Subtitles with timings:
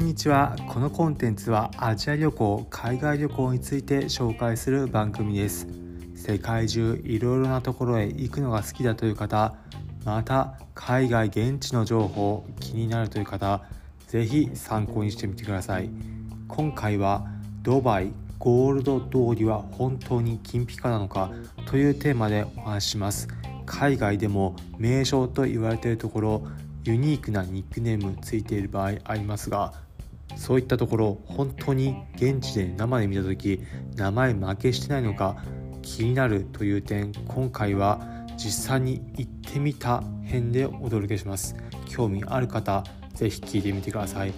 [0.00, 0.56] んにちは。
[0.66, 5.68] このコンテンツはアジア旅行海外旅行について紹介する番組です。
[6.14, 9.54] 世界中いろいろなところへ行くのが好きだという方
[10.04, 13.62] また海外現地の情報気になるという方
[14.06, 15.90] ぜひ参考にしてみてください。
[16.48, 17.26] 今回は
[17.62, 21.30] ドバイゴールド通りは本当に金ピカなのか
[21.66, 23.28] というテーマでお話しします。
[23.66, 26.42] 海外でも名称と言われているところ
[26.84, 29.74] ユニークなニックネームついている場合ありますが
[30.36, 33.60] そういったところ本当に現地で生で見た時
[33.96, 35.36] 名前負けしてないのか
[35.82, 38.00] 気になるという点今回は
[38.36, 41.54] 実際に行ってみた編でお届けします。
[41.86, 42.84] 興味ある方
[43.14, 44.32] ぜひ聞いてみてください。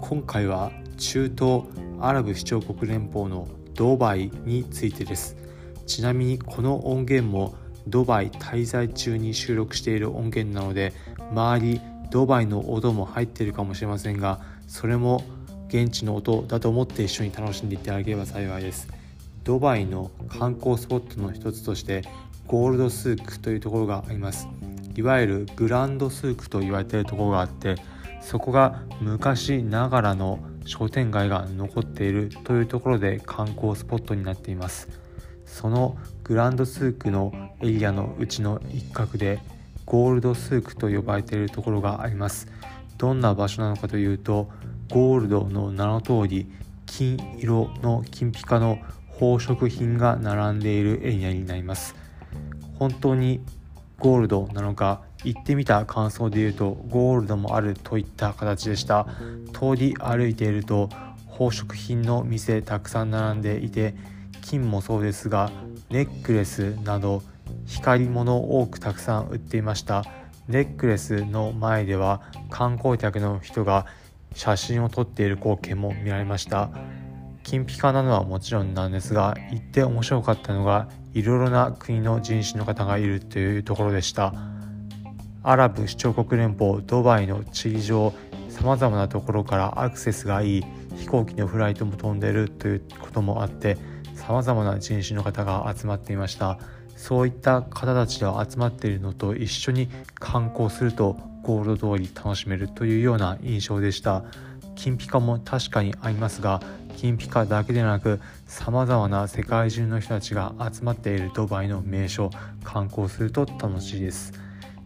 [0.00, 1.64] 今回は中東
[2.00, 5.36] アラブ首長国連邦のドバイについてです。
[5.86, 7.56] ちなみにこの音源も
[7.88, 10.92] ドバイ滞在中に収録している音源なので
[11.32, 15.24] 周りドバイの音も入っているかもしれませんがそれも
[15.68, 18.88] 現地の音だと思って一緒に楽しんでいただければ幸いです。
[19.44, 22.02] ドバイの観光スポットの一つとして
[22.46, 24.48] ゴールドスークというところがあります。
[24.96, 27.76] いわゆるグランドスークと言われているところがあって
[28.20, 34.88] そこが昔ながらの商店街が残っているというところで観光スポットになっています。
[35.46, 39.40] そのグランドスークのエリアのうちの一角で
[39.86, 42.48] ゴールドスークと呼ばれているところがあります。
[42.98, 44.50] どんな場所なのかというと
[44.90, 46.50] ゴールドの名の通り
[46.86, 48.78] 金色の金ピカの
[49.12, 51.94] 宝飾品が並んでいるエリアになります。
[52.78, 53.40] 本当に
[53.98, 59.06] ゴールドなのか行ってみた感想で言うとゴールドもあるといった形でした。
[59.52, 60.88] 通り歩いていると
[61.30, 63.94] 宝飾品の店たくさん並んでいて
[64.42, 65.50] 金もそうですが
[65.90, 67.22] ネックレスなど
[67.66, 70.04] 光り物を多くたくさん売っていました。
[70.48, 73.84] ネックレスの前では観光客の人が
[74.34, 76.70] 写真を撮っている光景も見られました。
[77.42, 84.32] 金ピカなのはもちろんなんですが行って面白かったのがいろいろな国の人種の方がいるというところでした。
[85.42, 88.14] アラブ首長国連邦ドバイの地理上
[88.48, 90.64] さまざまなところからアクセスがいい
[90.96, 93.76] 飛行機のフライトも飛んでるということもあって
[94.14, 96.58] さまざまな人種の方が集まっていました。
[96.98, 104.24] そういった方たちが集まっているのと一緒に観光するとゴールド通り楽しめるというような印象でした。
[104.74, 106.60] 金ピカも確かにありますが
[106.96, 112.30] 金ピカだけでなくさまざまな世界中の人たちが集まっているドバイの名所
[112.62, 114.32] 観光すると楽しいです。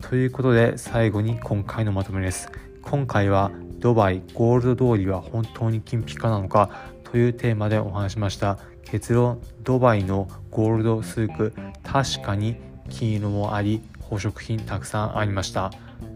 [0.00, 2.50] ということで最後に今回のまとめです。
[2.82, 6.70] 今回はドバイゴールド通りは本当に金ピカなのか
[7.04, 8.58] というテーマでお話しました。
[8.90, 11.52] 結論ドバイのゴールドスーク
[11.90, 12.56] 確かに
[12.90, 15.70] 金色もあり宝飾品たくさんありました。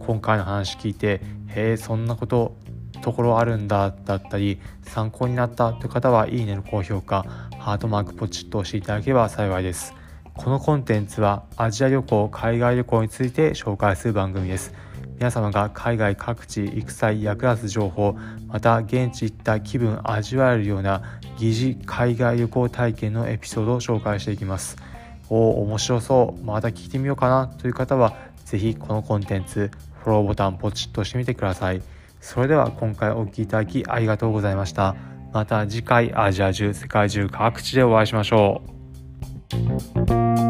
[0.00, 2.56] 今回の話聞いてへえそんなこと
[3.02, 7.24] ところあるんだだったり参考になったという方はいいねの高評価
[7.58, 9.94] ハートマークポチッと押していただければ幸いです。
[10.34, 14.72] このコンテンツはアジア旅行海外旅行について紹介する番組です。
[15.18, 21.02] 皆様が海外各地行く際役立つ情報また現地行った気分味わえるような
[21.38, 24.76] 疑似海外旅行体験のエピソードを紹介していきます。
[25.30, 26.44] おお面白そう。
[26.44, 27.48] また聞いてみようかな。
[27.48, 31.82] という方は是非このコンテンツフォローボタンポチッとしてみてください。
[32.20, 34.96] それでは今回お聴きいただきありがとうございました。
[35.32, 38.62] また次回アジア中世界中各地でお会いしましょ
[40.44, 40.47] う。